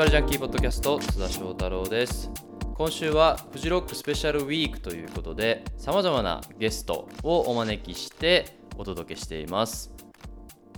[0.00, 2.30] バルジャンキーポッドキャスト津田翔太郎です
[2.72, 9.92] 今週はフジロックスペシャルウィークということでさまざまなゲストをお招きしてお届けしています。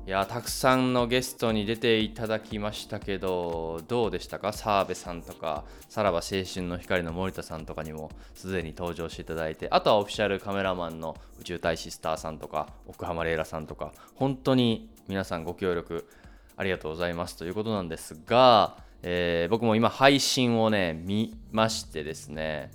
[0.08, 4.52] いやたくさんのゲストに出ていただきましたけどどうでしたか？
[4.52, 16.08] 澤部さんとかさらば青春の光の森田さんとかにもすでに登場していただいてあとはオフィシャルカメラマンの宇宙大使スターさんとか奥浜レイラさんとか本当に皆さんご協力
[16.57, 22.70] ありがとうございますということなんですが、えー、僕も今配信をね見ましてですね。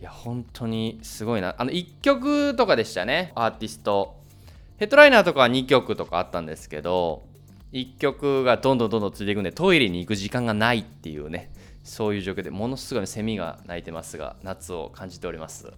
[0.00, 1.54] いや本当にすごいな。
[1.58, 3.32] あの1曲とかでしたね。
[3.34, 4.16] アーティスト。
[4.76, 7.22] ヘッドライナーとかは2曲とかあったんですけど
[7.72, 11.50] 1曲がどんどんどんどんついていくんでトイレに行く時間がないっていうね。
[11.84, 15.70] そういう状況でものすごいセミが鳴いてますが夏を感じております。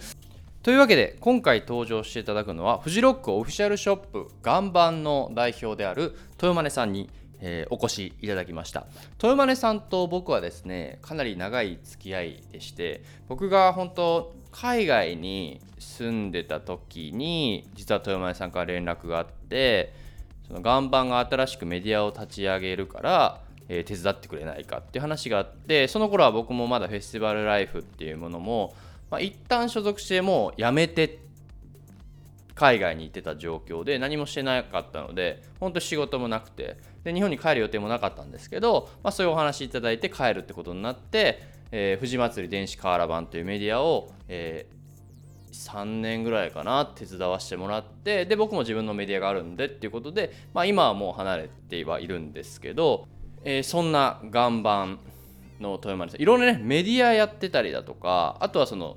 [0.62, 7.08] というわけで今回登場していただくのはフジロックオフィシャルショップ岩盤の代表である豊真根さんに、
[7.40, 8.86] えー、お越しいただきました。
[9.22, 19.92] 豊真さんと僕はですねかなり長い付き合いでして僕が本当海外に住んでた時に実は豊前さんから連絡があって
[20.46, 28.74] その岩盤が新しくメディアを立ち上げるから、え、手伝ってくれないかっていう話があってその頃は僕もまだフェスティバルライフっていうものも、
[29.10, 31.18] まあ、一旦所属してもう辞めて
[32.54, 53.06] 海外に行ってた状況で何もしてなかったので本当仕事もなくてで日本に帰る予定もなかったんですけど、まあ、そういうお話いただいて帰るってことになってえー、富士祭り電子瓦版というメディアを、えー、3年ぐらいかな手伝わせてもらってで僕も自分のメディアがあるんでっていうことで、まあ、今はもう離れてはいるんですけど、
[53.44, 54.98] えー、そんな岩盤
[55.60, 58.96] の豊丸さんいろんなねメディアやってたりだとかあとはその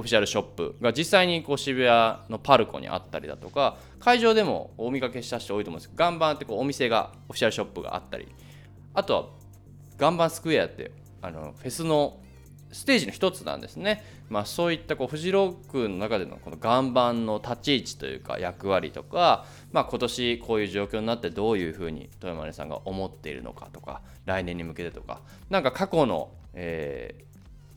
[0.00, 5.90] オフィシャルショップが実際にこう渋谷のパルコにあったりだとか会場でもお見かけした人多いと思うんです。
[5.90, 8.26] けど岩盤ってこうお店がオフィシャルショップがあったり。
[8.94, 9.26] あとは
[10.00, 10.90] 岩盤スクエアって
[11.20, 12.18] あのフェスの
[12.72, 27.14] ステージの一つなんですね、まあ、そういったこうフジロックの中でのこの岩盤の立ち位置というか役割とか、まあ、今年こういう状況になってどういうふうに豊丸さんが思っているのかとか来年に向けてとかなんか過去の、え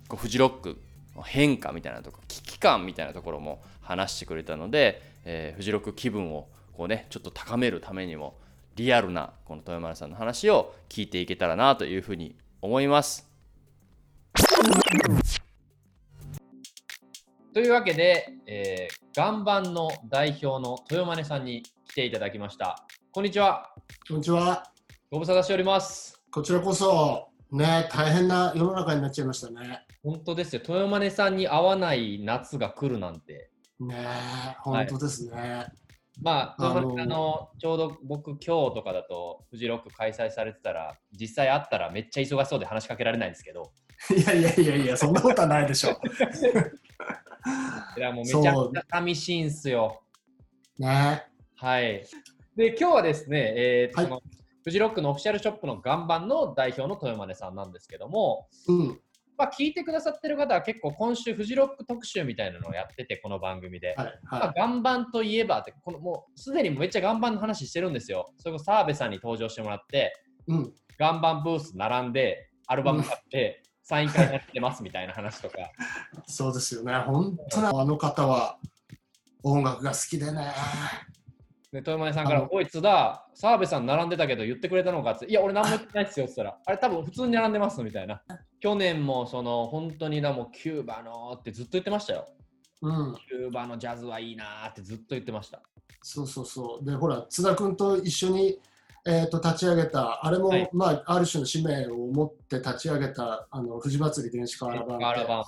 [0.05, 0.79] ー、こうフジロック
[1.21, 8.37] 変化みたいなとこ危機感みたいなところも話してくれたので、えー、フジロック気分をこうねちょっと高めるためにも
[8.75, 13.29] リアルなこの豊丸さんの話を聞いていけたらなというふうに思います。
[17.53, 22.83] というわけで、えー、岩盤の代表の豊真さんに来ていただきました。
[23.11, 23.69] こんにちは。
[24.07, 24.63] こんにちは。
[25.11, 26.19] ご無沙汰しております。
[26.31, 29.85] こちらこそ、ね、大変な世の中になっちゃいましたね。
[30.03, 30.61] 本当ですよ。
[30.67, 33.49] 豊真さんに会わない夏が来るなんて。
[33.79, 33.95] ね
[34.61, 35.31] 本当ですね。
[35.31, 35.71] はい
[36.21, 43.71] まあ、あのあのちょうど僕、今日とかだと、フジロック開催されてたら、実際会ったらめっちゃ忙しそうで話しかけられないんですけど。
[44.15, 45.97] いやいやいやいや、そんなことはないでしょ。
[47.97, 50.03] いや、もうめちゃくちゃ寂しいんすよ。
[50.77, 51.25] ね。
[51.55, 52.05] はい。
[52.55, 54.21] で、今日はですね、えー、はい、
[54.63, 59.01] フジロックのオフィシャルショップの岩盤の代表の豊真さんなんですけども、うん、
[59.37, 68.31] まあ、聞いてくださってる方は結構今週フジロック特集みたいなのをやっててこの番組で、はいはい、まあ、岩盤といえばってこのもうすでにめっちゃ岩盤の話してるんですよ。
[68.37, 70.13] それこそ澤部さんに登場してもらって、
[70.47, 75.57] うん、岩盤ブース並んでアルバム買って、うん、サイン会やってますみたいな話とか。
[76.27, 76.93] そうですよね。
[76.99, 78.57] 本当にあの方は
[79.43, 80.53] 音楽が好きでね
[81.73, 88.21] で豊前さんから「おい津田澤部さん並んでたけど言ってくれたのか?」って「いや俺何も言ってないっすよ」って言ったら「あれ多分普通に並んでます」みたいな。
[88.59, 92.29] 去年もその本当にだもキューバのってずっと言ってましたよ、
[92.81, 95.61] うん、キューバのジャズはいいなってずっと言ってました。
[96.01, 96.85] そうそうそう。
[96.85, 98.59] でほら津田君と一緒に
[99.05, 105.43] えーと、立ち上げた、あれも、はい、まあ、ある種の使命を持って立ち上げた、あの、藤祭り電子化アラバン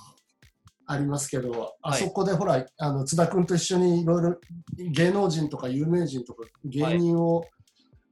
[0.86, 4.38] ありますけど、あそこでほら、あの津田君と一緒にいろいろ
[4.92, 7.48] 芸能人とか有名人とか芸人を、はい、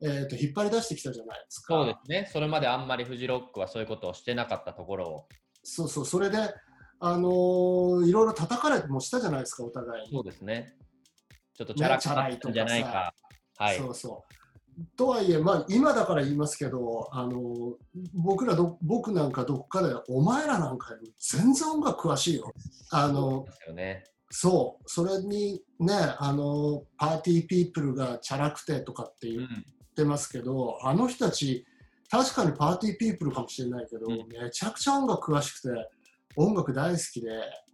[0.02, 1.74] えーと、引っ張り出してきたじゃないですか。
[1.74, 5.28] そうですね、それまであんまりフジロックはそういうことをしてなかったところを。
[5.62, 6.38] そうそう、それで、
[6.98, 10.10] あのー、いろいろ叩かれてもしたじゃないですか、お互いに。
[10.10, 10.74] そうですね。
[11.56, 12.02] ちょっとチャラく
[12.38, 13.14] たんじゃないか。
[13.56, 14.34] はい、そうそう。
[14.96, 17.74] とはいえ、まあ、今だから言いますけど、あの
[18.14, 22.52] 僕らど、僕なんかどっかで、お前らなんかより全然音楽詳しいよ。
[22.90, 23.46] あの
[24.30, 29.48] そう、それにね、あのパーティーピープルがチャラくてとかって言っ
[29.94, 31.64] てますけど、うん、あの人たち、
[32.10, 35.88] 確かにパーティーピープルかもしれないけど、うん、めちゃくちゃ音楽詳しくて、
[36.36, 37.28] 音楽大好きで。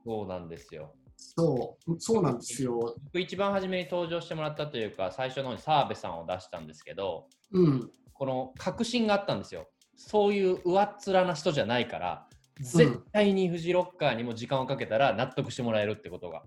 [0.05, 0.95] そうなんですよ。
[1.37, 2.97] そう、そうなんですよ。
[3.05, 9.69] 僕一番初めに登場してもらったというか、最初の澤部さんを出したんですけど、うん、この確信があったんですよ。
[9.97, 12.27] そういう上っ面な人じゃないから
[12.61, 16.43] 絶対にフジロッカーにも時間をかけたら納得してもらえるってことが。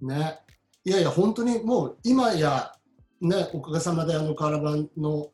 [0.00, 0.38] ね。
[0.84, 2.72] いやいや、本当にもう今や、
[3.20, 5.30] ね、おかげさまであのカラバンの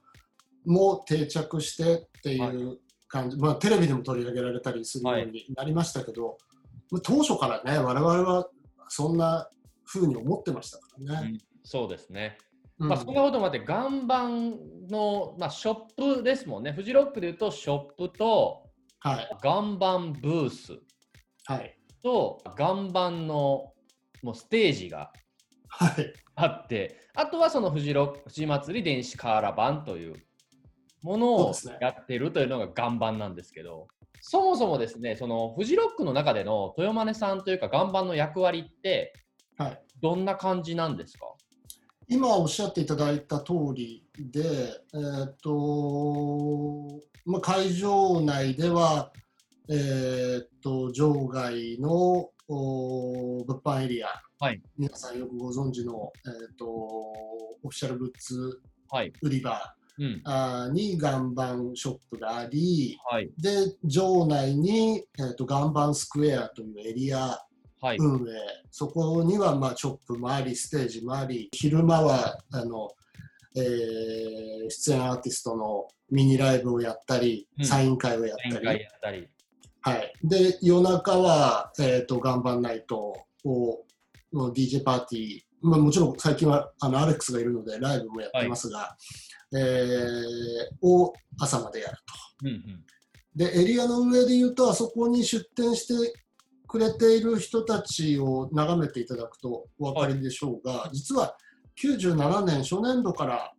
[0.66, 6.36] も定着してっていう感じ、はい、まあテレビでも取り上げられたりするようになりましたけど、
[6.90, 8.48] はい、当初からね、我々は
[8.88, 9.48] そんな
[9.84, 11.28] ふうに思ってましたからね。
[11.32, 12.38] うん、そうですね。
[12.78, 14.56] まあ、そんなこともあって、岩盤
[14.88, 16.72] の、まあ、ショップですもんね。
[16.72, 18.62] フジロックでいうと、ショップと、
[19.00, 20.78] はい、岩盤ブース、
[21.44, 23.72] はい、と岩盤の
[24.22, 25.12] もうステージが
[26.34, 30.16] あって、はい、あとはそのフジロフジ祭り電子カーラバンという
[31.02, 33.86] ものをやってるというのが岩盤なんですけど、
[34.20, 39.14] そもそもですね、そのフジロックの中での豊真さんというか岩盤の役割って、
[39.56, 41.26] はい、どんな感じなんですか？
[42.08, 44.40] 今おっしゃっていただいた通りで、
[44.94, 49.12] えーとまあ、会場内では、
[49.68, 54.08] えーと、場外の物販エリア、
[54.40, 58.60] はい、皆さんよくご存知の、えーと、オフィシャルグッズ
[59.20, 67.38] 売り場、はいうん、あに岩盤ショップがあり、はい、で場内に、えーと、と岩盤スクエアというエリア
[67.98, 72.90] 運営、はい、そこにはまあチョップもありステージもあり昼間はあの、
[73.56, 79.28] えー、出演アーティストのミニライブをやったり、うん、サイン会をやったり。
[79.80, 83.14] はい、で夜中は、えーと、岩盤ナイト
[83.44, 83.84] を
[84.32, 92.02] の DJ パーティー、まあ、もちろん最近はあのアレックスがいるのでライブもやってますが、はい、えー、を朝までやると。
[92.42, 92.84] うんうん、
[93.34, 96.12] でエリアの上で言うとあそこに出店して
[96.66, 101.36] くれている人たちを眺めていただくとお分かりでしょうが、はい、実は
[101.82, 103.52] 97年初年度から、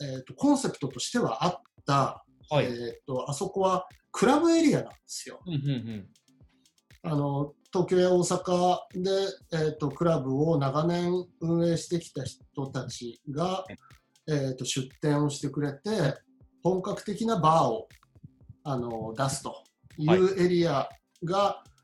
[0.00, 5.40] えーと、コンセプトとしてはあった、はい、えーと、あそこはクラブエリアなんですよ。
[5.46, 6.06] うんうんうん。
[7.02, 9.10] あの東京や大阪で、
[9.52, 13.64] えーと、クラブを長年運営してきた人たちが、
[14.28, 16.14] えーと、出店をしてくれて
[16.62, 17.88] 本格的なバーを
[18.62, 19.62] あの出すと
[19.98, 20.88] いうエリア
[21.24, 21.74] が、はい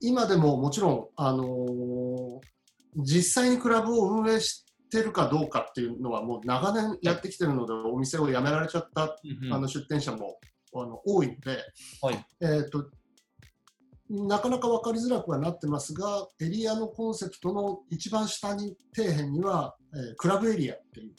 [0.00, 2.40] 今でももちろん、あのー、
[2.96, 9.16] 実際にクラブを運営してるかどうかっていうのはもう長年やってきてるので、お店を辞められちゃった、
[9.52, 10.38] あの出店者も
[10.74, 11.58] あの多いので、
[12.00, 12.88] はい、えーと、
[14.08, 21.12] なかなか分かりづらくはなってますが、エリアのコンセプトの一番下に底辺には、えー、クラブエリアっていう、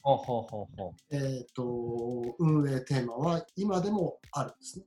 [1.11, 4.85] えーと運営テーマは今でもあるんですね。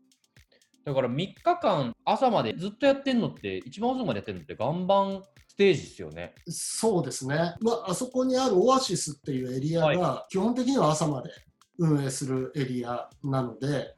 [0.84, 6.34] だから3日間朝までずっとやってんのって一番遅くまでやってるのって岩盤ステージですよね。
[6.48, 7.54] そうですね。
[7.60, 11.30] まあ、あそこにあるオアシスっていうエリアが基本的には朝まで
[11.78, 13.94] 運営するエリアなので、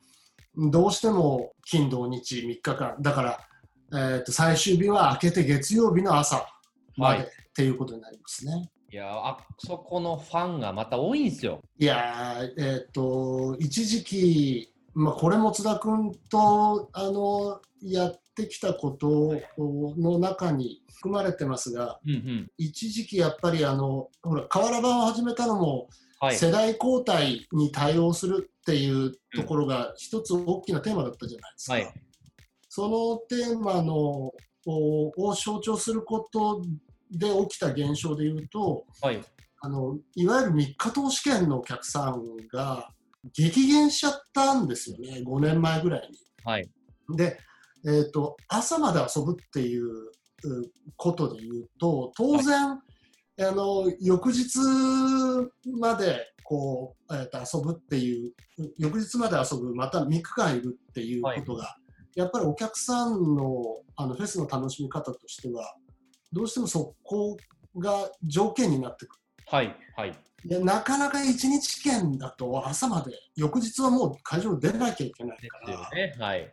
[0.57, 3.41] どうしても金土日3日間、だから、
[3.93, 6.47] えー、と最終日は明けて月曜日の朝
[6.97, 8.71] まで、はい、っていうことになりますね。
[8.91, 11.63] いやあそこのファンがまた多いんですよ。
[11.79, 25.89] いやえっ、ー、と一時期まあ、これも津田君とあのやってきたことの中に含まれてますが、うんうん、一時期やっぱりあのほら瓦版を始めたのも、
[26.21, 31.73] はい、世代交代に対応するっていうところが一つ大きなテーマだったじゃないですか。
[31.73, 31.95] はい、
[32.75, 34.33] そのテーマの
[34.65, 36.63] を象徴すること
[37.11, 39.21] で起きた現象でいうと、はい、
[39.61, 42.89] あのいわゆる3日投資券のお客さんが
[43.35, 46.17] 激減しちゃったんですよね、5年前ぐらいに。
[46.45, 46.71] はい、
[47.15, 47.39] で、
[47.85, 49.93] えーと、朝まで遊ぶっていう
[50.97, 52.83] ことで言うと、当然、は
[53.37, 54.59] い、あの翌日
[55.79, 58.33] までこう、えー、と遊ぶっていう、
[58.79, 61.82] 翌日まで遊ぶ、また3日間いるっていうことが、はい、
[62.15, 65.75] やっぱりお客さんのあのフェスの楽しみ方としては、
[66.33, 67.37] どうしてもそこ
[67.79, 69.23] が条件になってくる。
[69.47, 76.53] はい、はいなかなか一日券だと朝まで翌日はもう会場出なきゃいけないから、ねはい、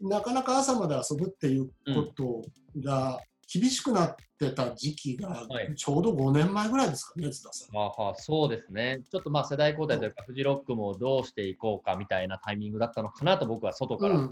[0.00, 2.42] なかなか朝まで遊ぶっていうこと
[2.80, 3.20] が
[3.52, 5.46] 厳しくなってた時期が
[5.76, 7.76] ちょうど5年前ぐらいですかね、津田さん。
[7.76, 14.28] はあ、そうですね、ちょっとまあ世代交代というか、フジロックもどうしていこうかみたいなタイミングだったのかなと僕は外から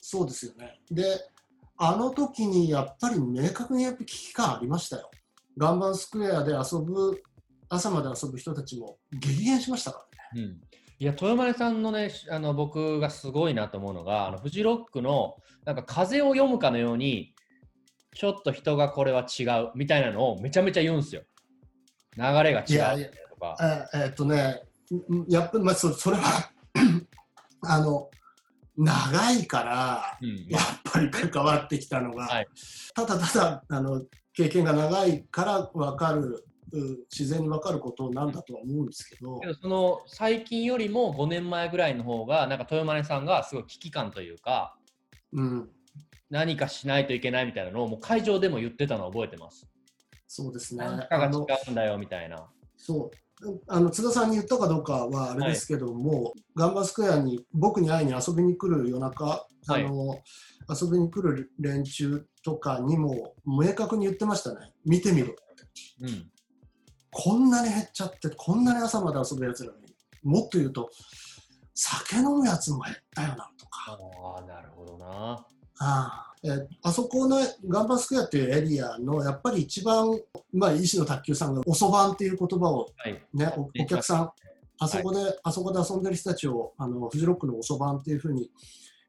[0.00, 0.80] そうですよね。
[0.90, 1.04] で、
[1.78, 5.10] あの時にやっぱり明確にやっぱ危機感ありましたよ。
[5.56, 7.22] 岩盤スクエアで遊ぶ
[7.68, 10.48] 朝まで遊ぶ人たちも激減しましたからね。
[10.48, 10.60] うん
[10.98, 15.36] いや豊丸さんのねあの僕がすごいなと思うのがあのフジロックの
[15.66, 17.34] なんか風を読むかのように
[18.14, 21.20] ちょっと人がこれは違うみたいなのをめちゃめちゃ言うんですよ。
[22.16, 23.56] 流れが違うとか。
[23.94, 24.62] ええー、っとね
[25.28, 26.50] やっぱり、まあ、そそれは
[27.60, 28.08] あの
[28.76, 32.48] 長いから、うん、やっぱり関わってきたのが、はい、
[32.94, 34.02] ただただあの
[34.32, 36.44] 経験が長いから分かる
[37.10, 44.76] 自然に分かることなんだとは思うんですけどその最近よりも5年前ぐらいの方がなんか豊丸さんがすごい危機感というか、
[45.32, 45.68] うん、
[46.28, 49.66] 何かしないといけないみたいなのをもう会場でも言ってたのを覚えてます。
[50.26, 50.84] そうですね。
[50.84, 52.48] 何かが違うんだよみたいな。
[52.76, 53.25] そう
[53.68, 60.18] あの津田さんに言ったかどうかはあれですけども、はい、ガンバスクエアに僕に会いに遊びに来る夜中、はい、あの
[60.68, 65.36] 遊びに来る連中とかにも明確に言ってましたね、見てみろって。
[66.02, 66.30] うん、
[67.10, 70.90] こんなに減っちゃって、こんなに朝まで遊ぶやつらに、もっと言うと、
[71.74, 73.98] 酒飲むやつも減ったよなとか。
[73.98, 75.46] ああ、なるほどな。
[75.78, 77.38] あえあそこの
[77.68, 80.08] ガンバスクエアっていうエリアのやっぱり一番、
[80.52, 82.88] まあ、医師の卓球さんがおそばんっていう言葉を
[83.34, 84.30] ね、はい、お客さん、
[84.78, 88.50] あそこで、はい、あそこで遊んでる人たちをあのフジロックのおそばんっていうふうに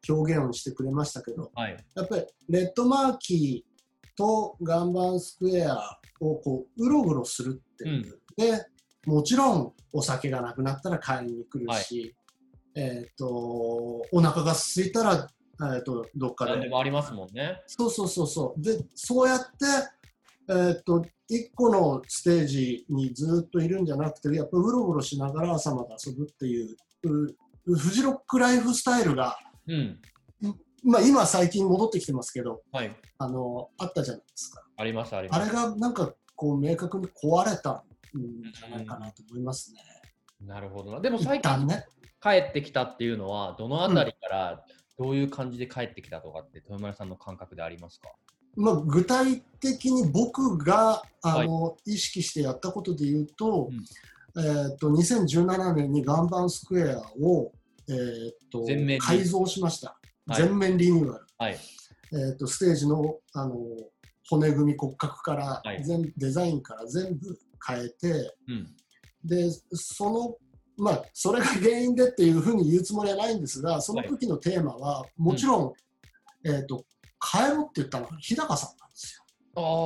[0.09, 8.65] 表現をしてくれましたけど、はい、やっぱりレッドマーキーとガンバンスクエアをこううろうろするっていう、うん、で
[9.05, 12.15] もちろんお酒がなくなったら買いに来るし、
[12.75, 13.27] えーと
[14.11, 15.29] お腹が空いたら
[15.59, 16.59] えーと、どっかで。
[16.59, 17.61] でもありますもんね。
[17.65, 18.61] そうそうそうそう。
[18.61, 19.45] で、そうやって、
[20.49, 29.37] えーと、1個のステージにずっといるんじゃなくて、やっぱうろうろしながら朝まで遊ぶっていう、フジロックライフスタイルが、
[29.67, 29.99] うん、
[30.83, 34.63] まあ、今最近戻ってきてますけど、はい、あのあったじゃないですか。
[34.77, 35.41] ありますあります。
[35.41, 37.81] あれがなんかこう明確に壊れたん
[38.53, 39.81] じゃないかなと思いますね。
[40.41, 41.01] うん、なるほどな。
[41.01, 41.85] でも最近、ね、
[42.21, 48.09] 帰ってきたっていうのは、どのあたりから、うんどういう感じで帰ってきたとかって豊丸さんの感覚でありますか？
[48.57, 53.69] まあ、具体的に僕があの、はい、意識してやったことで言うと,、
[54.35, 57.51] うん、えーと、2017年にガンバンスクエアを、
[57.87, 58.65] えーと、
[58.99, 61.57] 改造しました、はい、全面リニューアル、はい、
[62.11, 63.55] えーと、ステージのあの
[64.29, 68.75] 骨組み骨格から、全デザインから全部変えて、うん、
[69.23, 70.35] でその
[70.77, 75.73] まあ、それが原因でっていうふうに言うつもりはないんですが、その時のテーマは、もちろん、
[76.43, 76.85] うん、えっ、ー、と、
[77.19, 79.23] 帰ろうって言ったのは日高さんなんですよ。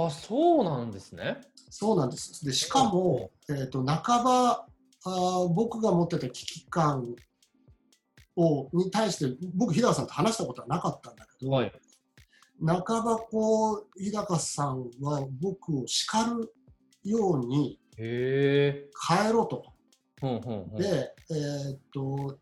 [0.03, 1.37] ああ、そうなんですね。
[1.69, 2.45] そうなんです。
[2.45, 4.65] で、しかも、えっ、ー、と、半ば、
[5.03, 7.15] あ僕が持ってた危機感
[8.35, 11.71] をに対して僕日高さんと話したことはなかったんだけど、はい、
[12.61, 16.53] 半ばこう日高さんは僕を叱る
[17.03, 19.45] ように帰ろ
[20.77, 22.37] で、えー、っと、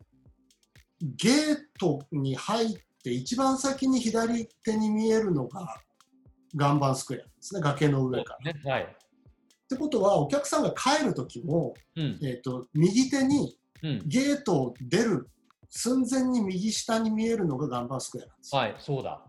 [1.02, 5.78] ゲートに入って一番先に左手に見えるのが
[6.54, 8.54] 岩盤スクエアですね、崖の上から。
[8.54, 8.88] ね、はい、っ
[9.70, 13.58] てことは、お客さんが帰る時も、うん、えー、っと右手に
[14.06, 15.30] ゲートを出る
[15.70, 19.22] 寸前に右下に見えるのが岩盤スクエアなんですはい、そうだ。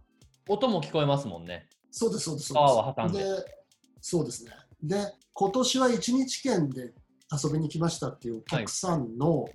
[0.49, 1.69] 音も聞こえますもんね。
[1.93, 2.49] そうです、そうです。
[2.49, 3.61] そうですで
[4.01, 4.53] そうですね。
[4.83, 4.97] で、
[5.33, 6.95] 今年は1日券で
[7.33, 9.47] 遊びに来ましたっていうお客さんの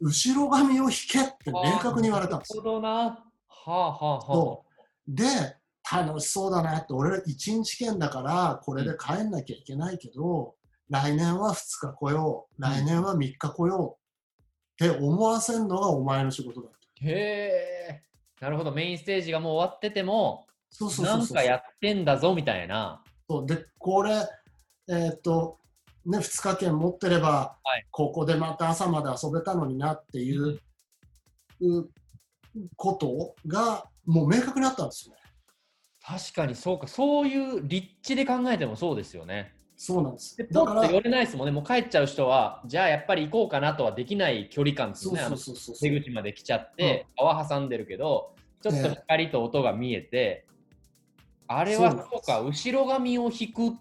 [0.00, 2.62] 後ろ髪を引けって明確に言われたんですよ。
[2.62, 2.90] なるほどな。
[2.90, 3.24] は
[3.66, 4.64] あはあはあ。
[5.08, 5.24] で、
[5.90, 7.22] 楽しそうだなって、俺1
[7.62, 10.52] 日券だからこれで帰んなきゃいけないけど、うん、
[10.90, 13.98] 来年は2日来よう、来年は3日来よ
[14.80, 16.68] うって思わせるのがお前の仕事だ
[17.02, 17.10] へ
[17.90, 18.02] え。
[18.40, 23.02] なるほど、メインステージがもう終わってても、そうそうそうなんかやってんだぞみたいな。
[23.28, 24.26] そうで、これ、
[24.88, 25.58] えー、っと、
[26.06, 30.60] ね、2日券持ってれば、はい、ここでまた朝まで遊べたのになっていう、
[31.60, 31.88] うん、
[32.76, 35.20] ことがもう明確にあったんですよね。
[36.06, 39.54] 確かにそうか、そういう立地で考えてもそうですよね。
[39.76, 40.36] そうなんです。
[40.36, 41.52] で、ポッて寄れないですもんね。
[41.52, 45.20] もう帰っちゃう人は、じゃあやっぱり行こうかなとはできない距離感ですね。
[45.80, 50.46] 出口まで来ちゃって、川挟んでるけど、ちょっと光と音が見えて、
[51.46, 53.76] あれはそうか、後ろ髪を引く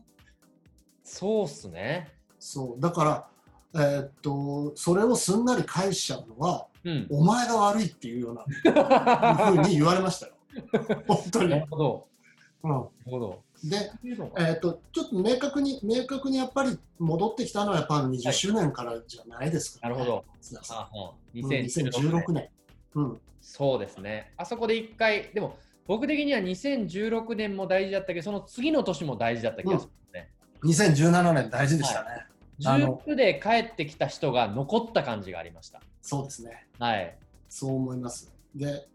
[1.03, 2.12] そうっすね。
[2.45, 3.29] そうだか
[3.73, 10.33] ら、えー、っとそれをすんなり返しちゃうのは、うん、お前が悪いっていうようなふうに言われましたよ。
[11.07, 11.49] 本当に。
[11.51, 12.07] なるほど。
[12.63, 20.25] うん、なるほどで、えー、っとちょっと明確に明確にやっぱり戻ってきたのはやっぱ20周年からじゃないですか、ね、なるほど。
[21.33, 22.49] 2016年。
[22.95, 24.33] うん、そうですね。
[24.35, 25.57] あそこで一回、でも
[25.87, 29.91] 僕的には2016年も大事だったけど、その次の年も大事だった気がする。
[30.63, 32.09] 2017年大事でしたね。
[32.09, 32.27] はい、
[32.59, 35.81] 19で帰ってきた人が残った感じがありました。
[36.01, 36.67] そうですね。
[36.79, 37.17] はい。
[37.49, 38.33] そう思います。
[38.55, 38.87] で、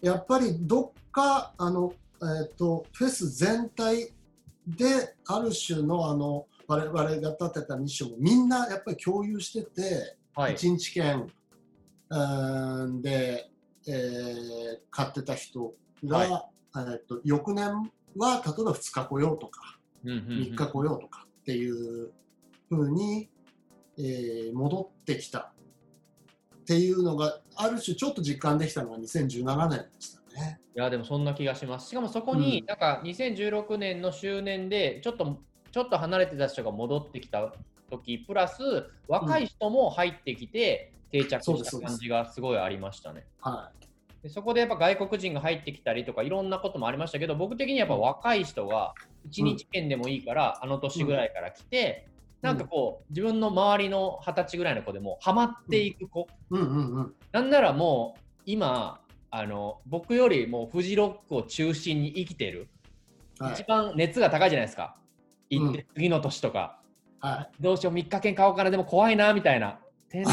[0.00, 1.92] やっぱりどっか、あの、
[2.22, 4.12] えっ、ー、と、フェス全体
[4.66, 11.26] で、ある種の、あの、我々が立てたミッションをみんなやっぱり共有してて、はい、1日券
[13.02, 13.50] で
[13.86, 16.28] えー、買ってた人が、はい、
[16.76, 22.12] えーと、翌年は例えば2日来ようとか、うんうんうん、3日来ようとかっていう
[22.70, 23.28] ふうに、
[23.98, 30.60] えー、戻ってきたっていうのがある種ちょっと実感できたのが2017年でしたね。
[30.76, 31.88] いやでもそんな気がします。
[31.88, 35.40] しかもそこに、なんか2016年の周年でちょっと
[35.72, 37.52] ちょっと離れてた人が戻ってきた
[37.90, 38.62] 時プラス
[39.08, 43.26] 若い人も入ってきて定着した感じがすごいありましたね。
[43.40, 43.72] は
[44.20, 48.94] い、でそこでやっぱ外国人が入ってきたりとかいろんなこともありましたけど僕的にやっぱ若い人が
[49.28, 52.08] 1日券でもいいから、あの年ぐらいから来て、
[52.42, 62.68] なんかこう自分の周りの二十歳ぐらいの子でもハマっていく子、うんうんうん、なんならもう今あの僕よりもフジロックを中心に生きてる、
[63.38, 64.96] はい、一番熱が高いじゃないですか。
[65.50, 66.80] 行って、次の年とか、
[67.20, 69.78] はい、どうしよう3日券買おうかなでも怖いなみたいな。
[70.08, 70.30] テント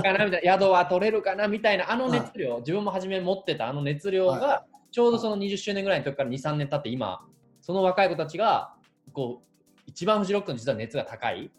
[0.00, 0.52] かなみたいな。
[0.58, 1.90] 宿は取れるかなみたいな。
[1.90, 7.24] あの熱量、はい、自分も初め持ってたあの熱量が、ちょうどその20周年ぐらいの時から23年経って今
[7.62, 8.74] その若い子たちが
[9.12, 9.51] こう
[9.92, 11.50] 一番フジロックの実は熱が高い、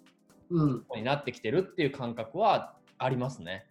[0.50, 3.66] うん、になってきてるっていう感覚はありますね。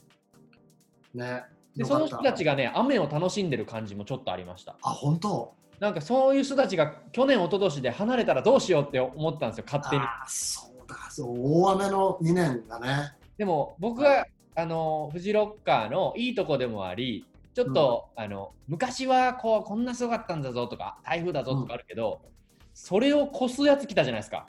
[1.14, 1.44] ね。
[1.76, 4.76] でその人たちがね雨を楽しんでる感じもちょっとありました。
[4.82, 5.54] あ本当？
[5.80, 10.02] なんかそういう人たちが去年一昨年で離れたらどうしようって思ったんですよ勝手に。
[10.02, 13.16] あそうだそう大雨の2年がね。
[13.36, 22.30] でも僕が、あのフジロッカーのいいとこでもありちょっと、うん、あの昔はこうこんなすごかったんだぞとか台風だぞとかあるけど、うん、
[22.74, 24.46] それを越すやつ来たじゃないですか。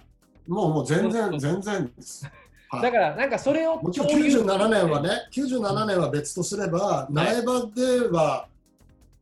[0.48, 2.30] もうもう全然全然です。
[2.72, 8.48] だからなんかそれをもちろん97年はね97年は別とすれば、苗場では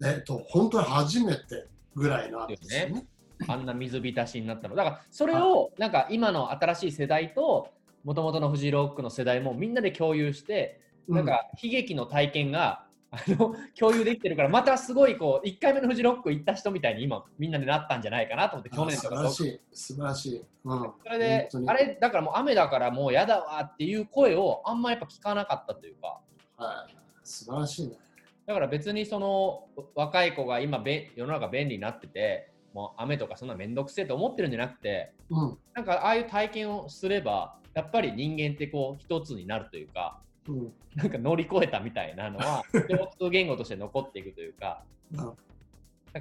[0.03, 3.05] えっと本当に初めてぐらいなんですよね。
[3.47, 4.75] あんな水浸しになったの。
[4.75, 7.69] だからそれをなんか今の新しい世代と
[8.03, 19.59] もともとのフジロックの世代もみんなで共有して、なんか悲劇の体験があの共有できてるからまたすごいこう1回目のフジロック行った人みたいに今みんなでなったんじゃないかなと思って去年とか素晴らしい。
[19.73, 26.19] 素晴らしい、うん、それであれだからもう雨だからもうやだわっていう声をあんまやっぱ聞かなかったというか。
[26.55, 26.95] はい。
[27.23, 27.97] 素晴らしいね。
[28.45, 45.35] だから別にその若い子が今べ世の中便利になっててもう雨とかそんな面倒くせえと思ってるんじゃなくて、うん、なんかああいう体験をすればやっぱり人間ってこう一つになるというかうん、なんか乗り越えたみたいなのは共通言語として残っていくというか、うん、なんか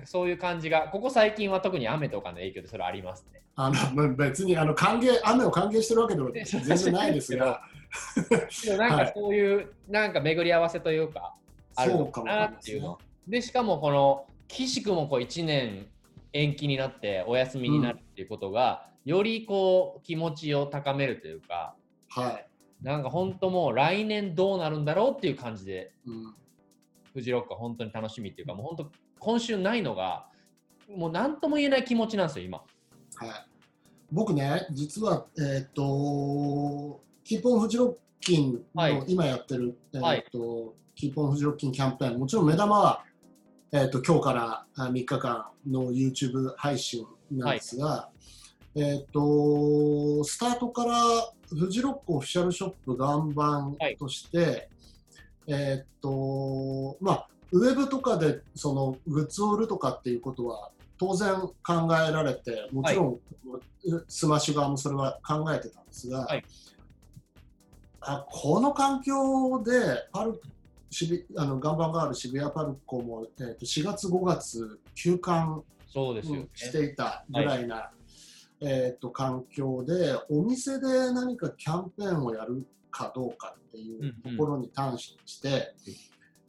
[0.04, 3.40] そういう感じがここ最近は特に雨とかの影響でそれありますね。
[3.56, 7.62] あの別にあの歓迎雨を歓迎してるわけでは全然ないですが。
[8.78, 11.34] なんかそういう、はい、なんか巡り合わせというか
[11.74, 12.98] あるのかなっていうの。
[13.26, 15.86] でしかもこの岸君もこう1年
[16.32, 21.74] 延期になってお休みになるっていうことが、うん、よりこう気持ちを高めるというか、
[22.08, 22.46] はい、
[22.82, 26.34] なんか本当もう来年どうなるんだろうっていう感じで、うん、
[27.12, 30.26] フジロックは本当に楽しみっていうか、もう本当今週ないのが、
[30.88, 32.58] もう何とも言えない気持ちなんですよ、今。
[32.58, 32.64] は
[33.26, 33.46] い。
[34.10, 43.04] 僕ね、実は、えっ、ー、と、キーポンフジロッキンの今やってる、はい、えっ、ー、と、キーポンフジロッキンキャンペーン、もちろん目玉は、
[43.72, 48.10] えっ、ー、と、今日から3日間の YouTube 配信なんですが、は
[48.74, 50.94] い、えっ、と、スタートから
[51.58, 54.68] フジロックオフィシャルショップ岩盤として、はい、
[55.48, 61.52] えー、っと、まあ、ウェブとかでそのグッズを売るとかっていうことは当然考
[62.08, 66.44] えられて、もちろん、はい、スマッシュ側もそれは考えてたんですが、はい、
[68.00, 70.40] あこの環境でパル
[70.90, 75.62] 渋あの岩盤がある渋谷パルコも、えー、と4月、5月休館
[76.54, 77.90] していたぐらいな
[78.60, 85.74] えーと、環境でお店で何かキャンペーンをやるかどうかっていうところに関して、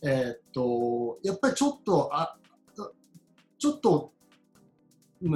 [0.03, 0.09] うん。
[0.09, 2.35] うん、えーと、やっぱりちょっとあ
[3.61, 4.11] ちょっと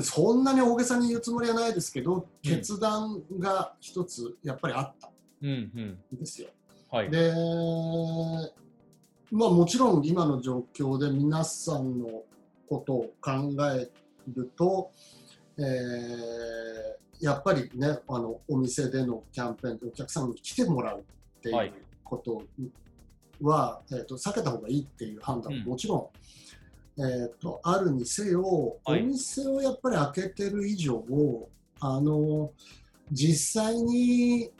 [0.01, 5.11] そんなに大げさに言うつもりはないですけど、決断が一つやっぱりあった。
[5.47, 6.49] んですよ。
[6.91, 7.31] うんうんはい、で、
[9.31, 12.23] まあ、もちろん今の状況で皆さんの
[12.67, 13.31] ことを考
[13.75, 13.91] え
[14.33, 14.91] ると、
[15.57, 22.43] えー、やっぱりねあのお店でのキャンペーンでお客さんに来てもらうっていうこと
[23.41, 26.11] は、はい、えーと、避けた方がいいっていう判断ももちろ
[26.97, 31.03] ん、うん、えーと、あるにせよ、はい、お店をやっぱり開けてる以上
[31.79, 32.51] あの
[33.11, 34.51] 実際に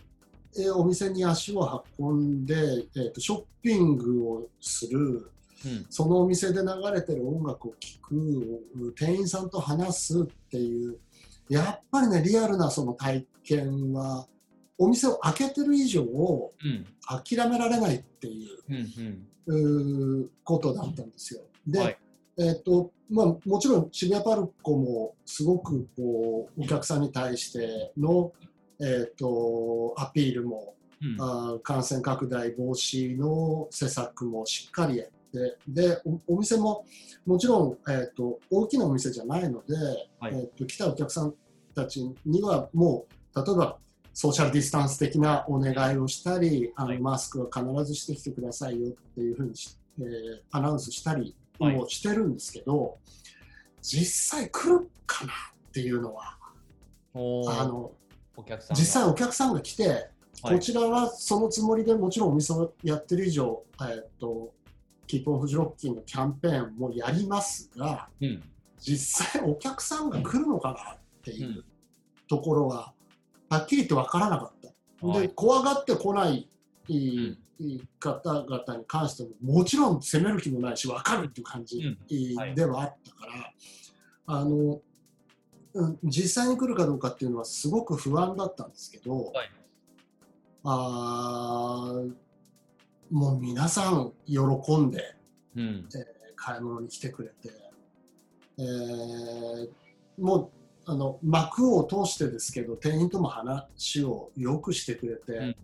[0.58, 2.55] えお店に足を運んで、
[2.95, 5.31] えーとショッピングをする
[5.89, 10.97] そのお店で流れてる音楽を聴く店員さんと話すっていう
[11.49, 14.28] やっぱりねリアルなその体験は
[14.78, 16.51] お店を開けてる以上を
[17.08, 18.47] 諦められないってい
[19.47, 21.41] う,、うことだったんですよ。
[21.65, 21.97] で、はい、
[22.38, 28.32] えーとまあ、もちろん渋谷パルコもすごくこうお客さんに対しての、
[28.80, 36.86] えーと、アピールも、うん、あ感染拡大防止の施策もしっかりやってでお店も
[37.26, 39.76] もちろん、えーと、大きなお店じゃないので、
[40.19, 41.34] はい、えーと来たお客さん
[41.74, 43.78] たちにはもう例えば
[44.13, 49.54] ソーシャルディスタンス的なお願いをしたり、あのマスクは必ずしてきてくださいよっていうふうに
[50.00, 52.98] えー、アナウンスしたりもしてるんですけど、はい、
[53.82, 56.38] 実際来るかなっていうのは
[57.13, 57.17] あ
[57.65, 57.91] の
[58.71, 60.10] 実際お客さんが来て、
[60.41, 64.54] こちらはそのつもりでもちろんお店をやってる以上、えー、っと
[65.08, 68.44] キープオンフジロッキーのキャンペーンもやりますが、うん、
[68.80, 71.63] 実際お客さんが来るのかなっていう
[72.28, 72.94] ところは、
[73.50, 75.20] はっきり言って分からなかった。
[75.20, 76.48] で、怖がってこない
[78.00, 81.98] 方々に関しても、もちろん責める気もないし、分かるっていう感じ
[82.56, 83.54] ではあったから、
[84.28, 84.82] あの、
[86.04, 89.52] 実際に来るかどうかっていうのはすごく不安だったんですけど、はい、
[90.63, 92.02] あ
[93.15, 94.41] もう皆さん喜
[94.78, 95.15] んで、
[95.56, 96.04] うん、えー、
[96.36, 97.49] 買い物に来てくれて、
[98.58, 99.69] えー、
[100.21, 100.49] もう
[100.86, 105.56] あの幕を通してですけど店員とも話をよくしてくれて、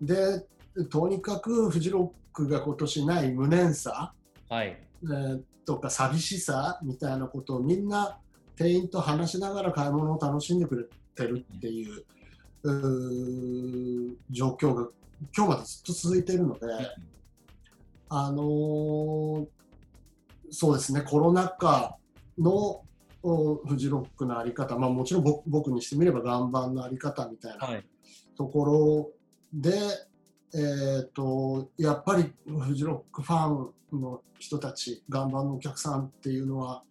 [0.00, 0.44] うん、で
[0.90, 4.12] とにかくフジロックが今年ない無念さ、
[4.48, 4.76] はい。
[5.04, 8.18] えー、とか寂しさみたいなことをみんな
[8.56, 11.88] 店員と話しながら買い物を楽しんでくれてるってい
[12.64, 14.88] う,、う状況が
[15.36, 16.66] 今日までずっと続いているので、
[18.08, 19.46] あのー、
[20.50, 21.96] そうですねコロナ禍
[22.38, 22.82] の
[23.22, 27.68] フジロックのあり方、まあ、もちろん僕にしてみれば岩盤のあり方みたいな
[28.36, 29.10] ところ
[29.52, 29.80] で、はい、
[30.54, 36.82] えーと、やっぱりフジロックファンの人たち岩盤のお客さんっていうのは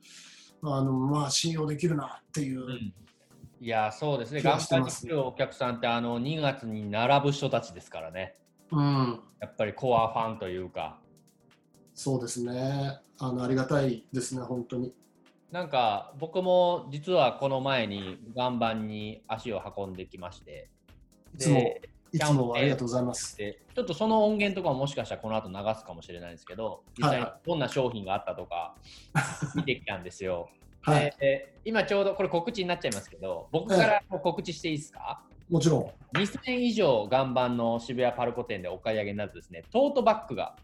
[0.62, 2.64] あの、まあ、信用できるなっていう。
[3.60, 4.42] うん、いやそうですね。
[4.42, 8.36] 岩盤に来るお客さんってあの2月に並ぶ人たちですからね、
[8.72, 11.00] うん、やっぱりコアファンというか。
[11.94, 13.00] そうですね。
[13.20, 14.94] あのありがたいですね本当に。
[15.52, 20.70] なんか僕も実はこの前に岩盤に足を運んできまして。
[21.36, 21.78] いつも
[22.12, 23.36] いつもありがとうございます。
[23.38, 28.76] ちょっとその音源とかももしかしたらこの後流すかもしれないんですけど実際にどんな商品があったとか
[29.56, 30.50] 見てきたんですよ、
[30.90, 35.78] はい、で今ちょうどこれ告知になっちゃいますけど僕からも告知していいですか、もちろ
[36.14, 40.56] ん2000以上岩盤の渋谷パルコ店でお買い上げになるとですねトートバッグが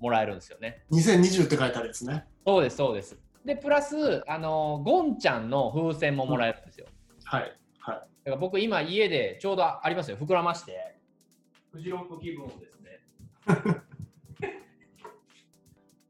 [0.00, 6.86] もらえるんですよね2020って書いてあるやつねそうですそうですで、プラス、あのゴンちゃんの風船ももらえるんですよ。
[6.86, 7.42] うん、はい。
[7.78, 7.96] はい。
[7.96, 10.18] だから僕、今、家でちょうどありますよ。
[10.18, 10.96] 膨らまして、
[11.72, 13.00] フジロック気分をですね、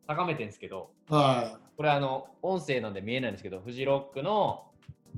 [0.08, 4.64] 高めてるんですけど、はい、これ、あの、音声なんで見えないんですけど、フジロックの、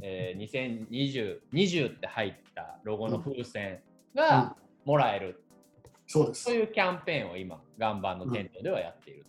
[0.03, 3.79] えー、2020、20って入ったロゴの風船
[4.16, 5.26] がもらえる。
[5.29, 6.42] うん、そうです。
[6.42, 9.24] そういうキャンペーンを今、岩盤の店頭ではやっている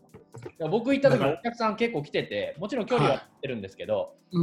[0.57, 0.67] と。
[0.67, 4.37] 僕行った時お客さん結構来ててもちろん距離はってるんですけど、はい。
[4.37, 4.41] う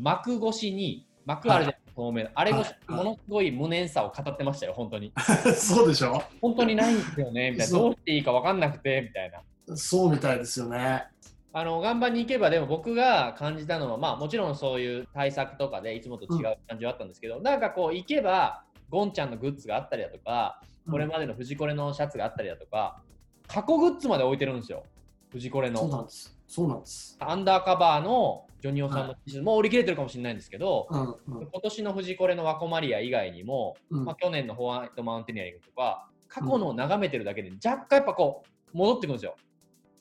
[0.00, 1.80] ん、幕越しに幕あるじゃない。
[1.94, 5.12] 透明あれ越し、ものすごい無念さを語ってましたよ本当に。
[5.54, 6.20] そうでしょ？
[6.40, 7.78] 本当にないんですよねみたいな。
[7.78, 9.42] どうしていいか分かんなくてみたいな
[9.74, 11.06] そうみたいですよね
[11.52, 23.02] あの岩盤に行けばでも僕が感じたのはまあもちろんそういう対策とかでいつもと違う感じはあったんですけど、うん、なんかこう行けばゴンちゃんのグッズがあったりだとか、これまでの藤コレのシャツがあったりだとか、
[23.48, 24.84] 過去グッズまで置いてるんですよ。
[25.30, 25.80] 藤コレの。
[25.80, 26.38] そうなんです。
[26.46, 27.16] そうなんです。
[27.18, 39.36] アンダーカバーのジョニオさんの T シャツ、もう売り切れてるかもしれないんですけど、うんうん、今年の藤コレのワコマリア以外にも、うん、まあ、去年のホワイトマウンテニアリングとか、過去のを眺めてるだけで若干やっぱこう、戻ってくるんですよ。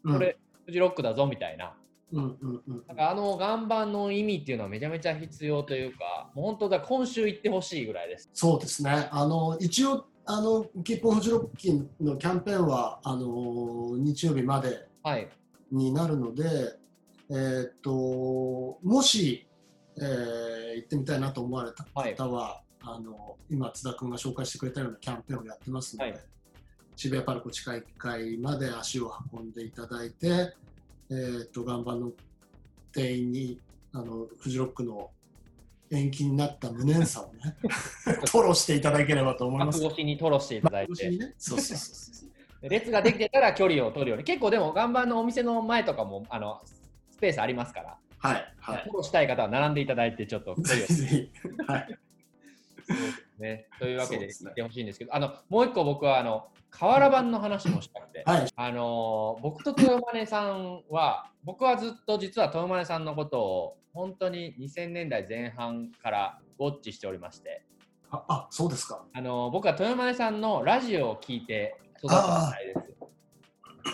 [0.05, 1.73] これ、フジロックだぞみたいな。
[2.13, 8.29] うんうんうん、なんかあの岩盤の意味っていうのはめちゃめちゃ必要というか、もう本当だ今週行ってほしいぐらいです。
[8.33, 9.09] そうですね。
[9.11, 14.87] あの一応あのキーポンフジロッキンのキャンペーンはあの日曜日まで
[15.71, 16.53] になるので、はい、
[17.29, 19.47] えー、っともし、
[19.97, 26.21] えー、行ってみたいなと思われた方は、はい、あの今津田君が紹介してくれたようなキャンペーンをやってますので、はい、
[26.95, 30.53] 渋谷パルコ地下1階まで足を運んでいただいて、
[31.09, 32.11] えー、っと岩盤の
[32.91, 33.59] 店員に
[33.93, 35.09] あのフジロックの
[35.91, 37.55] 延期になった無念さをね、
[38.25, 39.83] 吐露していただければと思います。
[39.83, 41.09] 越しに吐露していただいて。
[41.09, 42.25] ね、そうそうそう
[42.69, 46.61] 列ができてたら距離を取るように、結構でも、岩盤のお店の前とかもあの
[47.11, 48.83] スペースありますから、はい、はい。
[48.85, 51.71] フォローしたい方は並んでいただいて、ちょっと距離を。
[51.71, 51.99] はい。
[53.39, 67.63] ね、というわけで言ってほしいんですけど、ね、あのもう一個僕はあの瓦版の話もしたくて、はい、あの僕と豊真さんは僕はずっと実は豊真さんのことを本当に2000年代前半からウォッチしておりまして
[68.11, 69.03] ああそうですか。
[69.13, 72.95] あの僕は豊真さんのラジオを聞いて育ったみたいです。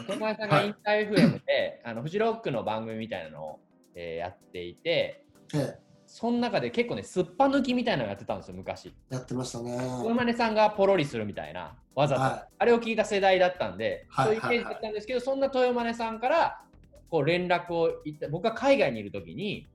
[0.09, 3.59] 豊真さんがインター FM で、はい、あのフジロックの番組みたいなのを、
[3.95, 8.93] えー、やっていて、ええその中で結構ね、すっぱ抜きみたいなのやってたんですよ、昔。
[9.09, 9.77] やってましたね。
[9.77, 16.61] 大金さんがポロリするみたいな、わざと、はい、あれを聞いた世代だったんで、はい、そういうイメージだったんですけど、そんな豊真さんから
[17.09, 19.69] こう連絡をいた、僕が海外にいるときに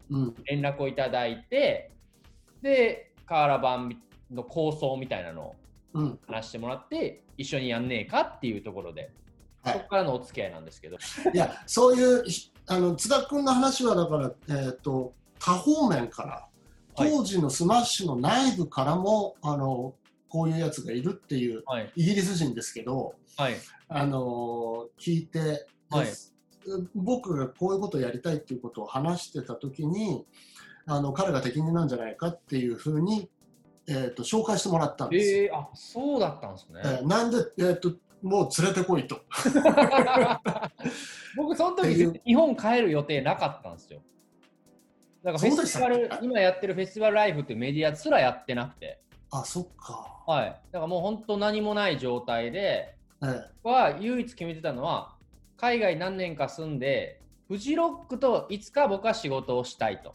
[0.44, 1.90] 連絡をいただいて、
[2.62, 3.98] うん、で、カーラ版
[4.30, 5.54] の構想みたいなの
[5.94, 9.10] を話してもらって、うん、一緒にやんねえかっていうところで、
[9.62, 10.98] はい、そこからのお付き合いなんですけど。
[11.32, 12.24] いや、そういう、
[12.66, 16.48] あの津田君の話はだから、えっ、ー、と、多方面から
[16.96, 19.94] 当時のスマッシュの内部からも、はい、あの
[20.28, 23.56] こういうやつがいるっていう、はい、イギリス人ですけど、はい、
[23.88, 26.06] あの聞いて、はい、
[26.94, 30.24] 僕がこういうことをやりたいっていうことを話してた時に
[30.86, 33.28] あの彼が適任なんじゃないかっていうふうに、
[33.88, 36.80] えーと、紹介してもらったんですえー、あそうだったんですね。
[36.84, 39.20] えー、なんで、えーと、もう連れてこいと。
[41.36, 44.00] 僕その時日本帰る予定なかったんですよ。
[45.26, 49.00] だからフェスティバル、今やってるフェスティバルライフっていうメディアすらやってなくて。
[49.32, 50.22] あ、そっか。
[50.24, 50.50] はい。
[50.70, 55.16] だからもう本当何もない状態で、ええ、は唯一決めてたのは、
[55.56, 60.14] 海外何年か住んで、フジロックといつか僕は仕事をしたいと。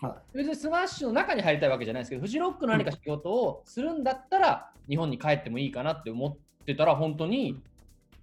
[0.00, 7.62] はい、別にスマッシュの中に入りたいわけじゃないですけど、フジロックの何か仕事をするんだったら、日本に帰ってもいいかなって思ってたら、本当に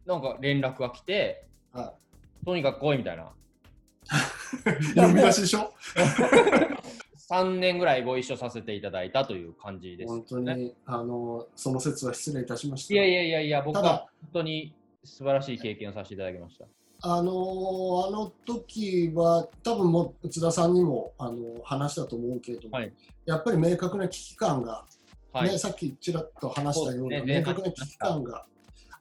[0.06, 1.94] なんか連絡が来て、は
[2.42, 3.32] い、とにかく来いみたいな。
[4.96, 5.74] 呼び出しでしょ？
[7.30, 12.94] 3年ぐらいご一緒させていただいたという感じです、ね、本当にあのその説は失礼いたしました。
[12.94, 16.66] いやいやいやいや、僕は本当に素晴らしい経験をさせていただきました。
[17.02, 22.94] あのあの時は多分も津田さんにもあの話したと思うけれども、はい、
[23.26, 24.86] やっぱり明確な危機感が、
[25.34, 28.46] はい、ね、さっきちらっと話したような、ね、明確な危機感が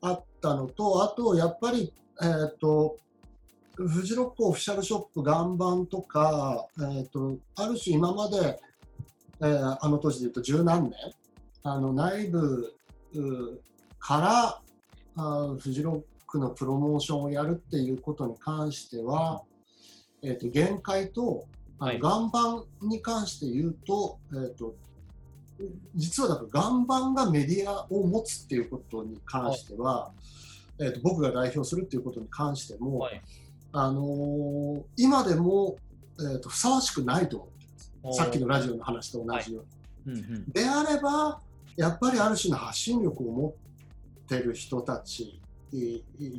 [0.01, 2.97] あったのとあとやっぱり、えーと
[3.77, 8.61] フジロックオフィシャルショップ岩盤とか、えーと、ある種今まで、
[9.41, 10.93] えー、あの当時で言うと十何年
[11.65, 12.73] あの内部
[13.99, 14.61] か
[15.17, 19.43] らあフジロックのプロモーションをやるっていうことに関しては、
[20.23, 21.45] えーと、限界と
[21.81, 24.77] あの、岩盤に関して言うと,、えーと、
[25.97, 30.13] 実はだから岩盤がメディアを持つっていうことに関しては、は
[30.79, 33.21] い、えーと、僕が代表するっていうことに関しても、はい
[33.77, 35.77] あのー、今でも、
[36.21, 37.55] えーと、ふさわしくないと思って
[38.05, 38.19] ます。
[38.19, 39.65] さっきのラジオの話と同じよ
[40.07, 40.17] うに。
[40.17, 40.23] はい。
[40.23, 41.41] うんうん、であれば
[41.77, 45.41] やっぱりある種の発信力を持ってる人たち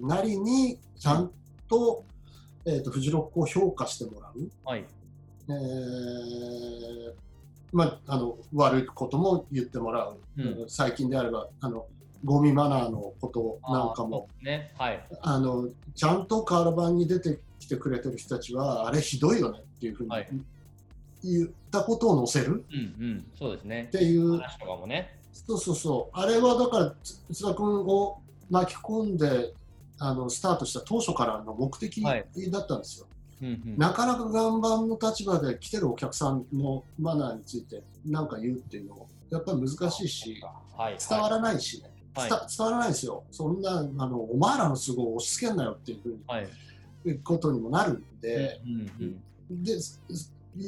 [0.01, 1.31] なりにちゃん
[1.67, 2.05] と,、
[2.63, 4.49] えーと、フジロックを評価してもらう。
[4.63, 4.85] はい。
[5.49, 7.13] えー
[7.73, 11.85] まあ、あの悪いことも言ってもらう、うん、最近であればあの
[12.25, 14.73] ゴミマナーのことなんかも、ね。
[14.77, 20.27] はい、あのちゃんとカーラ版に出てきてくれてる人たちはあれひどいよねっていうふうに、はい、
[21.23, 23.85] 言ったことを載せる、うんうん、そうですね。
[23.89, 24.37] っていう。
[24.39, 25.17] 話とかもね。
[25.31, 26.19] そうそうそう。
[26.19, 29.53] あれはだから津田君を巻き込んで
[29.99, 33.05] あのスタートした当初からの目的だったんですよ。
[33.05, 40.41] はいうんうん、なかなか岩盤の立場で来てるお客さんのマナーについて何か言うっていうのもやっぱり難しいし、
[40.77, 46.47] はい、伝わらないしね、はい、伝わらないですよ、そんなあのお前らの都合を押し付けんなよっていうふうに、はい、
[47.23, 48.61] ことにもなるんで,、
[49.49, 49.73] で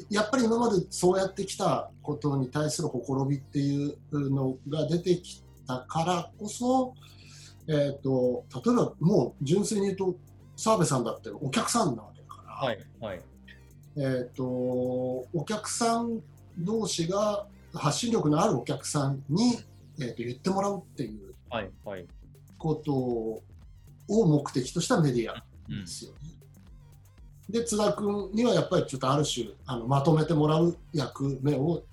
[0.10, 6.94] やっぱり今までそうやってきたことに対するほころびっていうのが出てきたからこそ、
[7.68, 10.16] えーと、例えばもう純粋に言うと
[10.58, 13.22] 澤部さんだってお客さんなわけだから、はいはい、
[13.96, 16.20] えーとお客さん
[16.58, 19.60] 同士が発信力のあるお客さんに、
[20.00, 22.06] えー、と言ってもらうっていうはいはい、
[22.58, 23.42] ことを
[24.08, 26.18] 目的としたメディアですよね。
[27.50, 31.84] うん、で津田君にはやっぱりちょっとある種あのまとめてもらう役目を、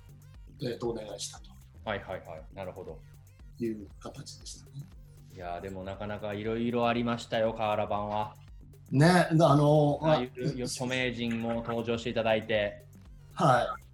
[0.61, 1.51] えー、とお願いしたと。
[1.83, 2.97] はいはいはいなるほど。
[3.59, 4.71] いう形でしたね。
[5.33, 8.35] いやでもなかなかいろいろありましたよ、瓦版は。
[8.91, 12.85] ね、あのああいう著名人も登場していただいて。
[13.33, 13.84] はい。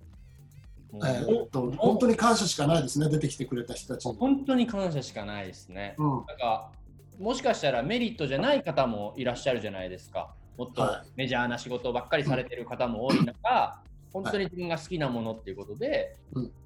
[0.94, 4.16] えー、と本当に感謝しかないですね、出てきてくれた人たちに。
[4.18, 5.96] 本当に感謝しかないですね。
[5.98, 6.72] うん、なんか
[7.20, 10.34] もしかしたらメリットじゃない方もいらっしゃるじゃないですか。
[10.58, 10.84] もっと
[11.16, 16.18] メジャーな仕事ばっかりされてる方も多い中、はい、本当に自分が好きなものっていうことで、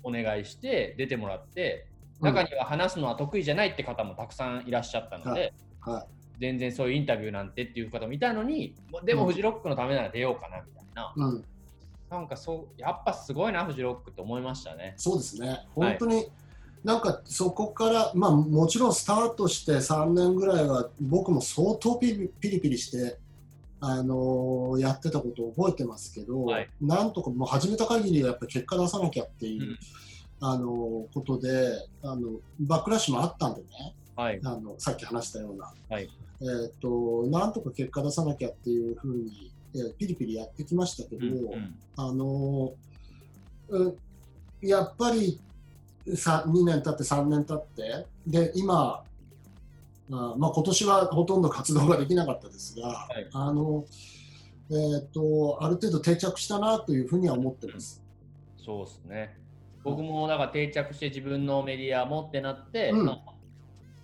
[0.03, 1.87] お願いして出てもらって、
[2.21, 5.95] 中には話すのは得意じゃないって方もたくさんいらっしゃったので、はい。
[5.95, 6.07] はい。
[6.39, 11.45] 全然そういうインタビューなんてっていう方もいたのに、でもフジロックのためなら出ようかなみたいな、うん、
[12.09, 14.93] なんかそう、やっぱすごいな、フジロックって思いましたね。
[14.97, 16.27] そうですね、本当に、
[16.83, 23.17] なんかそこから、まあ、もちろんスタートして3年ぐらいは、僕も相当ピリピリピリして、
[23.79, 26.69] あのーやってたことを覚えてますけど、はい。
[26.81, 29.79] なんとかもう始めた限りはやっぱり結果出さなきゃっていう、うん。
[30.41, 34.39] あのーことであの、バックラッシュもあったんでね、はい。
[34.43, 36.09] あのさっき話したような、はい。
[36.41, 42.73] えー、となんとか結果出さなきゃっていうふうに、えーピリピリやってきましたけど、うんうんあの
[43.69, 43.95] うん
[44.61, 45.39] やっぱり
[46.15, 49.03] さ2年経って3年経ってで今
[50.11, 53.85] あまあ、今年はほとんど活動ができなかったですが、いあの
[54.69, 58.03] えー、とある程度定着したなというふうには思ってます。
[58.63, 59.37] そうですね。
[59.83, 63.33] 僕もだから定着して自分のメディアもってなって、うんまあ、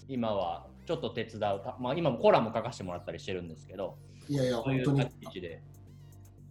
[0.07, 3.95] 今はちょっと手伝うた、まあ、今もコラム書かせてもらったりしてるんですけど、
[4.31, 5.05] いやいや、そういう本当に。
[5.09, 5.61] 立ち位置で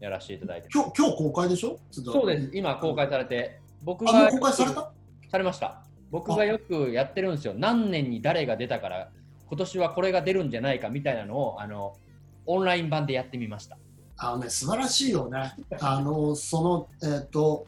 [0.01, 1.79] やらせていただいて今日今日公開でしょ？
[1.91, 4.93] そうです、今公開されて、僕が公開された？
[5.31, 5.83] されました。
[6.11, 7.55] 僕がよくやってるんですよ。
[7.57, 9.11] 何年に誰が出たから、
[9.49, 11.97] 今年はこれが出るんじゃないかみたいなのを、あの、
[12.45, 13.79] オンライン版でやってみました。
[14.19, 15.55] あのね、素晴らしいよね。
[15.81, 17.67] あの、その、えっ、と、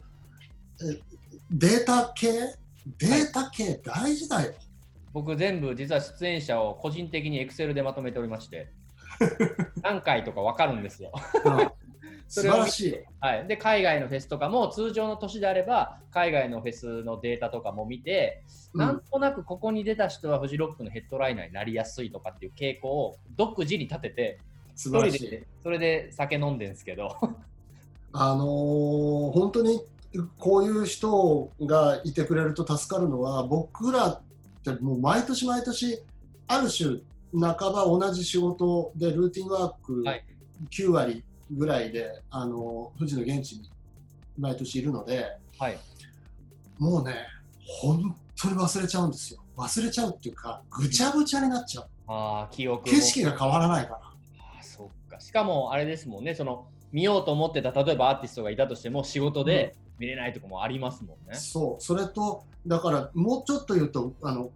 [0.81, 0.99] え
[1.49, 2.31] データ系？
[2.99, 4.53] データ系大事だよ。
[5.13, 8.71] 僕全部実は出演者を個人的に Excel でまとめておりまして、
[9.81, 11.11] 何回とか分かるんですよ。
[11.45, 11.71] うん
[12.27, 12.97] 素晴らしいよ。
[13.19, 24.39] はい、で海外のフェスとかも通常の年であれば海外のフェスのデータとかも見て、うんなんとなくここに出た人はフジロックのヘッドライナーになりやすいとかっていう傾向を独自に立てて
[24.73, 25.43] 素晴らしい。
[25.61, 27.15] それで酒飲んでんですけど
[28.13, 29.85] あのー本当に
[30.37, 34.21] こういう人がいてくれると助かるのは、僕らっ
[34.63, 36.03] てもう毎年毎年、
[36.47, 36.99] ある種、
[37.33, 40.25] 半ば同じ仕事でルーティンワークはい。
[40.69, 43.69] 9割ぐらいで、あの富士の現地に
[44.37, 45.77] 毎年いるので、はい。
[46.79, 47.15] もうね、
[47.81, 49.43] 本当に忘れちゃうんですよ。
[49.57, 51.87] 忘れちゃうっていうか、ぐちゃぐちゃになっちゃう。
[52.07, 53.99] あー記憶も景色が変わらないから。
[54.03, 55.19] あーそっか。
[55.19, 64.51] しかもあれですもんねその見ようと思ってた例えばアーティストがいたとしても仕事で見れないとこもありますもんね、そう、それと、だからもうちょっと言うと、あの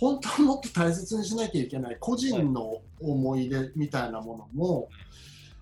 [0.00, 4.88] 本当はもっと大切にしなきゃいけない個人の思い出みたいなものも、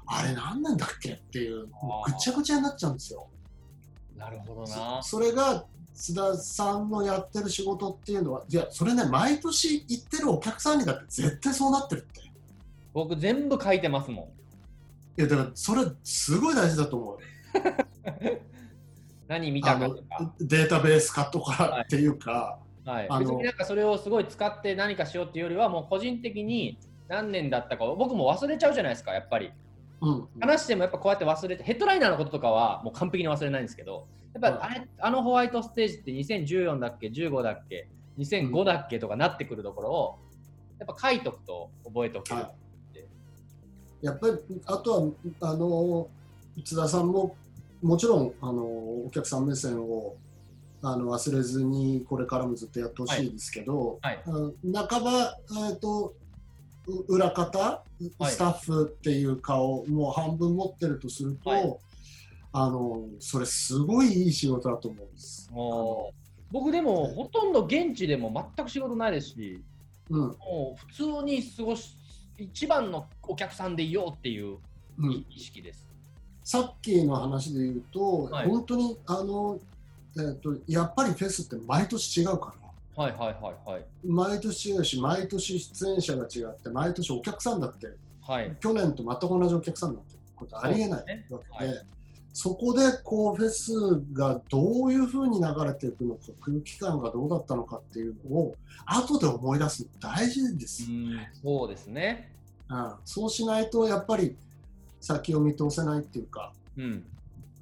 [0.06, 3.26] あれ何なんだっけっていう、ぐちゃぐちゃになっちゃうんですよ。
[4.16, 12.20] なるほどなそそれが津田さんのやってる仕事っていうのは、いや、それね、毎年行ってるお客さんにだって絶対そうなってるって。
[12.20, 12.30] い
[12.92, 14.36] 僕全部書いてますもん
[15.16, 17.18] や、だからそれすごい大事だと思
[17.54, 18.36] うよ。
[19.28, 22.58] 何見たかとかデータベース化とかっていうか、は
[23.02, 29.50] い、あの別になんかそれをすごい使って何かしようっていうよりはもう個人的に何年だったかを僕も忘れちゃうじゃないですかやっぱり。
[30.00, 40.18] うん、話してもやっぱこうやって忘れてヘッドライナーのこととかはもう完璧に忘れないんですけどやっぱあれあのホワイトステージって2014だっけ15だっけ2005だっけとかなってくるところを
[40.78, 42.52] やっぱ書いとくと覚えておける、は
[44.02, 44.04] い。
[44.04, 44.34] やっぱり
[44.66, 46.08] あとはあの
[46.62, 47.34] 津田さんも
[47.82, 50.14] もちろんあのお客さん目線を
[50.82, 54.22] あの忘れずにこれからもずっとやってほしいですけど、はい。
[54.26, 54.52] あの
[54.86, 55.36] 半ば、
[55.70, 56.14] えー、と
[56.86, 57.82] う裏方、は
[58.20, 58.26] い。
[58.26, 61.76] スタッフっていう顔もう半分持ってるとすると、はい。
[62.52, 65.50] あのそれすごいいい仕事だと思うんです。
[66.52, 69.62] 僕でもほとんど現地でも全く仕事ないですし
[70.10, 70.20] うん。
[70.20, 71.96] もう普通に過ごし
[72.38, 74.58] 一番のお客さんでいようっていう
[74.98, 75.26] うん。
[75.30, 75.86] 意識です。
[76.44, 78.48] さっきの話で言うと、はい。
[78.48, 79.58] 本当にあの、
[80.18, 82.66] えー、とやっぱりフェスって毎年違うから。
[83.02, 83.84] はいはいはいはい。
[84.04, 87.88] 毎年違うし、毎年出演者が違って、毎年お客さんだって、
[88.22, 88.56] はい。
[88.58, 91.86] 去年と全く同じお客さんなんてことありえないわけで、そうですね
[92.32, 93.72] そこでこうフェス
[94.12, 100.90] がどういうふうに流れていくのか、空気感がどうだったのかっていうのを、後で思い出すの大事です。
[100.90, 102.30] うんそうですね。
[102.68, 104.36] うんそうしないと、やっぱり
[105.00, 107.04] 先を見通せないっていうか、うん。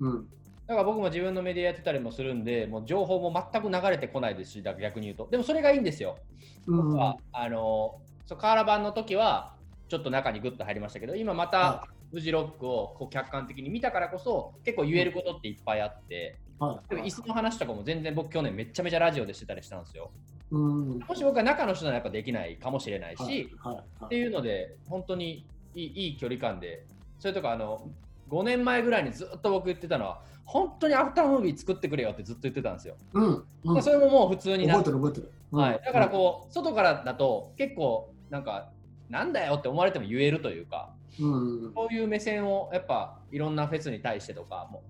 [0.01, 0.29] うん、
[0.67, 5.29] だから僕も自分のメディアやってたりもするんで、もう情報も全く流れてこないですし、だ逆に言うと。
[5.31, 6.19] でもそれがいいんですよ。
[6.67, 9.55] うん僕は、あの、そうカーラバンの時は、
[9.89, 20.13] ちょっと中にグッと入りましたけど、今または、フジロックをこう客観的に見たからこそ、結構言えることっていっぱいあって、はいでも椅子の話とかも全然僕去年めっちゃめちゃラジオでしてたりしたんですよ。
[20.53, 26.87] うんもし僕は中の人ならやっぱできないかもしれないし、はいはいはいっていうので、本当にいいいい距離感で、
[27.19, 27.89] それとかあの
[28.31, 32.97] 5年前ぐらいにずっと僕言ってたのは、本当にアフタームービー作ってくれよってずっと言ってたんですよ。
[33.15, 33.83] うんうん。
[33.83, 34.91] それももう普通になって。
[34.91, 35.33] る覚えてる。
[35.51, 38.71] はい、だからこう、外からだと結構なんか
[39.09, 41.27] なんだよって思われても言えるというか、う
[41.69, 44.83] ん、そういう目線をやっぱいろんなフェスに対してとかも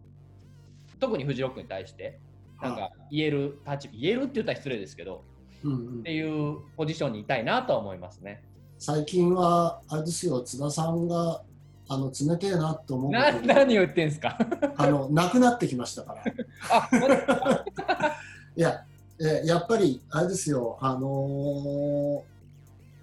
[0.98, 2.18] 特にフジロックに対して
[2.62, 5.24] なんか言える立場言えるって言ったら失礼ですけど、
[5.62, 6.00] うんうん。
[6.00, 8.42] っていうポジションにいたいなとは思いますね。
[8.78, 11.42] 最近はあれですよ津田さんが
[11.88, 14.38] あの冷てえなと思うな何言ってんすか？
[14.76, 16.16] あのなくなってきましたか
[16.70, 17.64] ら。
[18.56, 18.84] いや
[19.20, 22.22] えやっぱりあれですよあの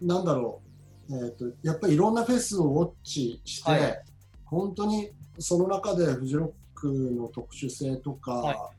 [0.01, 0.61] ーなんだろ
[1.09, 4.03] う、えー、とやっぱりいろんなフェスをウォッチして、はい。
[4.45, 8.53] 本当にその中でフジロックの特殊性とはい。
[8.55, 8.71] か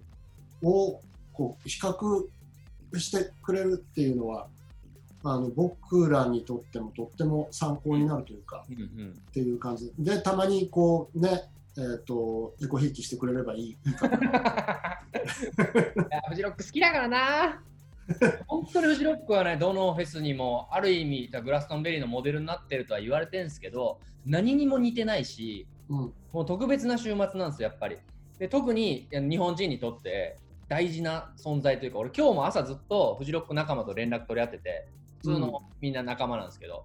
[0.64, 1.00] を
[1.32, 2.26] こう比較
[2.98, 4.48] してくれるっていうのは
[5.24, 14.20] あの僕らにとってもとっても参考になるというか、うんうんっていう感じでたまにこうねえー、とエコひいきしてくれればいいいいかな い
[16.10, 17.62] やフジロック好きだからな。
[18.46, 27.96] 本当にフジロックはね、どのフェスにもある意味、グラストンベリーのモデルになってるとは言われてるんですけど、何にも似てないし、うんもう特別な週末なんですよ、やっぱり。
[28.38, 34.88] で特に日本人にとって大事な存在というか、俺、今日も朝ずっとフジロック仲間と連絡取り合ってて、
[35.22, 36.84] 普通のみんな仲間なんですけど、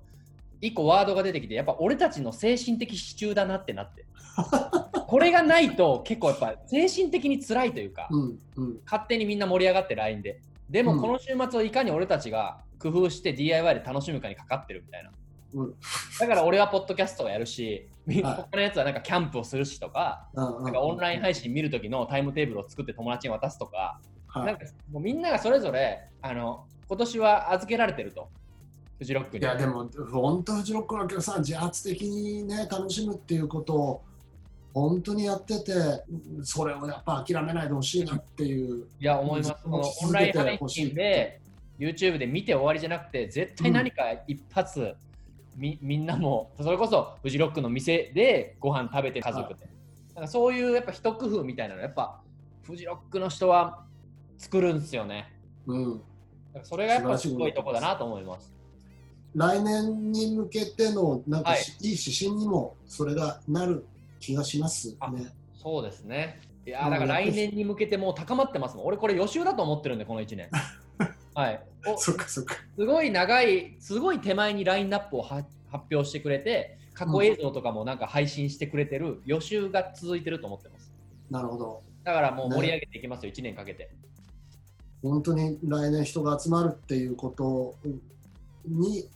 [0.62, 4.06] 一個ワードが出てきて、やっぱ俺たちの精神的支柱だなってなって。
[5.08, 8.80] これがないと結構やっぱ精神的に辛いというか、うんうん。
[8.86, 10.42] 勝手にみんな盛り上がって LINE で。
[10.70, 11.02] でもうん。
[11.02, 15.12] この週末をいかに俺たちが工夫して DIY で楽しむかにかかってるみたいな。
[15.54, 15.76] うん。
[16.20, 20.64] だから俺はポッドキャストをやるし、他のやつはなんかキャンプをするしとか、うん。
[20.66, 24.46] なんかオンライン配信見るときのタイムテーブルを作って友達に渡すとか、はい。
[24.46, 28.30] なんかもうみんながそれぞれあの今年は預けられてると、
[28.98, 29.44] フジロックに。
[29.44, 34.02] いやでも本当フジロックのお客さん自発的にね楽しむっていうことを
[34.74, 35.74] 本当にやってて
[36.44, 39.56] それをやっぱ諦めないでほしいなっていういや、思います。
[39.64, 41.42] このオンライン配信で、
[41.80, 44.96] YouTube で見て終わりじじゃなくて、絶対何か一発、
[45.56, 49.68] みみんなも、それこそフジロックの店でご飯食べて家族で。
[50.16, 52.22] なんかそういうやっぱ一工夫みたいなの、やっぱ
[52.64, 53.84] フジロックの人は
[54.38, 55.34] 作るんですよね。
[55.66, 56.02] うん、
[56.64, 58.54] それがやっぱすごいとこだなと思います。
[59.36, 63.86] 来年に向けてのなんかはいし、い、い指針にもそれがなる
[64.20, 65.28] 気がしますあね。
[65.56, 66.42] そうですね。
[66.66, 68.86] いやだから来年に向けてもう高まってますもん。
[68.88, 70.50] 俺これ予習だと思ってるんで、この1年。
[71.34, 71.62] はい。
[71.86, 72.56] おそっかそっか。
[72.78, 80.92] すごい長い、すごい手前にラインナップをは発表してくれて、過去映像とかもなんか配信してくれてる予習が続いてると思ってます。
[81.30, 81.84] なるほど。
[82.04, 83.92] だからもう盛り上げていきますよ、1年かけて。
[85.02, 87.76] 本当に来年人が集まるっていうこと
[88.66, 89.08] に、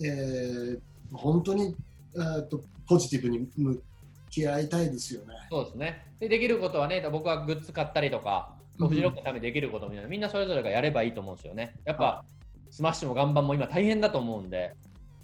[0.00, 0.80] えー
[1.12, 1.74] 本当に、
[2.14, 3.82] えー、とポジティブに向
[4.30, 5.34] き合いたいですよね。
[5.50, 6.06] そうですね。
[6.20, 11.74] でできることはね、僕はグッズ買ったりとか、うんフジロックのためにできることみたいな、みんなそれぞれがやればいいと思うんですよね。
[11.84, 12.24] やっぱ、
[12.70, 14.74] スマッシュも岩盤も今大変だと思うんで、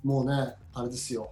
[0.04, 1.30] もうね、あれですよ。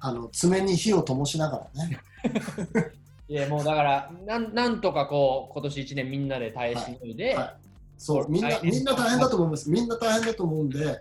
[0.00, 1.98] あの爪に火を灯しながらね。
[3.28, 7.63] いやもうだからなん、なんとかこう、今年1年みんなで耐えしのいで、はい
[8.04, 9.70] そうみんなみんな大変だと思います。
[9.70, 11.00] みんな大変だと思うんで、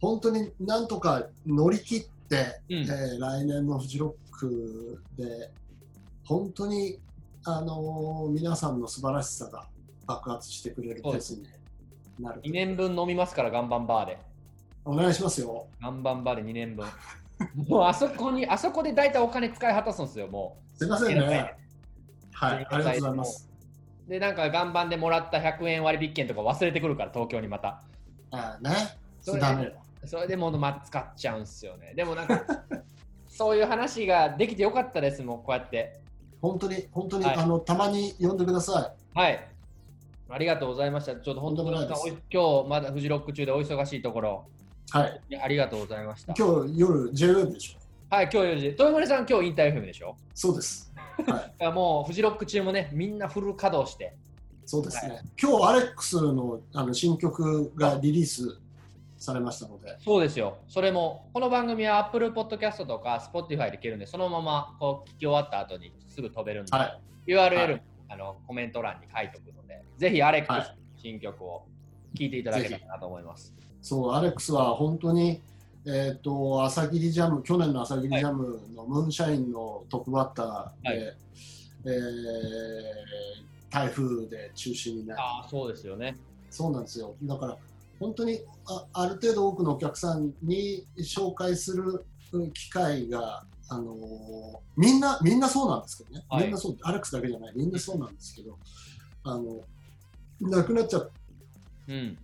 [0.00, 5.52] 本当になんとか乗り切って、うんえー来年のフジロックで、
[6.24, 6.98] 本当に、
[7.44, 9.68] あのー皆さんの素晴らしさが
[10.08, 11.44] 爆発してくれるフェスに
[12.18, 14.18] なると2年分飲みますから、岩盤バーで。
[14.84, 15.68] お願いしますよ。
[15.80, 16.84] 岩盤バーで2年分。
[17.68, 21.54] もうあそこに、あそこで大体お金使い果たすんですよ、もすいませんね。
[22.32, 23.47] はい、ありがとうございます。
[24.08, 24.10] う。
[24.10, 27.82] で、なんか岩盤でもらった100円割引券とか忘れてくるから、東京にまた。
[28.30, 28.70] あね、
[29.20, 29.42] それ。
[30.04, 31.92] それでもう、まあ、使っちゃうんですよね。
[31.94, 32.40] でもなんか、
[33.28, 36.00] そういう話ができてよかったです、もうこうやって。
[36.40, 39.48] 本当に、本当に、はいあのたまに呼んでくださはい。
[40.30, 41.16] ありがとうございました。
[41.16, 44.44] ちょっと本当に今日まだフジロック中でお忙しいところ、
[44.94, 44.98] い。
[44.98, 45.20] はい。
[45.42, 46.34] ありがとうございました。
[46.34, 47.78] 今日夜 JWEB でしょ。
[48.14, 48.66] はい、今日4時。
[48.66, 50.16] 豊森さん、今日インター FM でしょ？
[50.34, 50.87] そうです。
[51.26, 51.72] はい。
[51.72, 54.16] もうフジロック中もね、みんなフル稼働して。
[54.64, 55.14] そうですね。
[55.14, 58.58] は今日アレックスのあの新曲がリリース
[59.16, 60.58] されましたので、そうですよ。
[60.68, 66.84] それも、この番組は Apple Podcast とか Spotify で聞けるんで、そのままこう聞き終わった後にすぐ飛べるんで、は
[67.26, 67.32] い。
[67.32, 71.66] URL、はいあのコメント欄に書いておくので、ぜひアレックス新曲を
[72.18, 73.54] 聴いていただけたらなと思います。
[73.82, 75.42] そう、アレックスは本当に、
[75.90, 80.98] えっ、と、朝霧ジャム、去年の朝霧ジャムのムーンシャインのトップバッターで、はい。
[80.98, 86.16] えー台風で中止になり、ああ、そうですよね。
[86.50, 87.14] そうなんですよ。
[87.22, 87.56] だから、
[88.00, 93.96] 本当にあある程度多くのお客さんに紹介するうん機会が、あのー
[94.76, 96.44] みんな、みんなそうなんですけどね、はい。
[96.44, 98.58] みんなそう、アレックスだけじゃない、みんなそうなんですけど、
[99.24, 99.60] あの、
[100.40, 101.10] なくなっちゃっ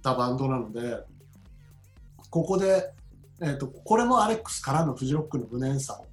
[0.03, 1.05] たバンドなので、うん、
[2.31, 2.91] ここで、
[3.45, 6.07] えーと、これもアレックスからのフジロックの無念さを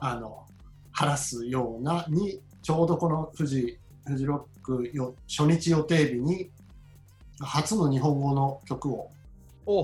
[0.00, 0.46] あの
[0.92, 6.50] 晴らすようなにちょうどこのフジフジロックよ初日予定日に
[7.40, 9.10] 初の日本語の曲を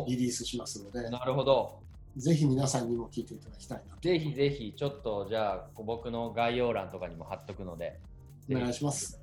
[0.08, 1.78] リリースしますのでなるほど
[2.16, 8.00] ぜひ皆さんにも聞いていただきたいなぜひぜひちょっとじゃあ僕の概要欄とかにも貼っとくので
[8.50, 9.20] お願いします。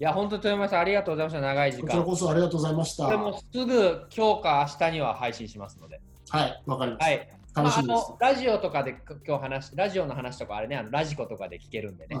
[0.00, 1.40] いや、本当に豊山さん、ありがとうございました。
[1.40, 1.82] 長い時間。
[1.82, 3.08] こちらこそありがとうございました。
[3.08, 6.00] でもすぐ今日か明日には配信しますので。
[6.30, 7.04] はい、わかりました。
[7.06, 7.28] はい。
[7.54, 12.16] 楽しみです、まあ、ラジオとかで今日話ラジオの話とかあれねあのラジコとかで聞けるんでね。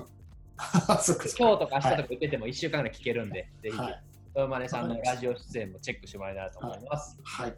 [0.58, 4.02] 今日とか明日とか言ってても1週間ぐらい聞けるんで、はい、ぜひ、はい、
[4.34, 7.54] 豊真さんのラジオ出演もチェックしてもらえたらと思います、はい、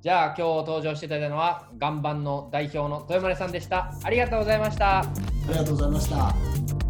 [0.00, 3.92] じゃあ今日登場していただいたのは岩盤の代表の豊真さんでした。
[4.02, 5.00] ありがとうございました。
[5.00, 5.04] あ
[5.48, 6.81] りがとうございました